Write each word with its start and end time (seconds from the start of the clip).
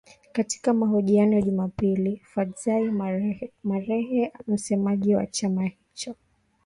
Katika 0.31 0.73
mahojiano 0.73 1.35
ya 1.35 1.41
Jumapili, 1.41 2.21
Fadzayi 2.25 2.91
Mahere, 3.63 4.33
msemaji 4.47 5.15
wa 5.15 5.27
chama 5.27 5.63
hicho 5.65 6.15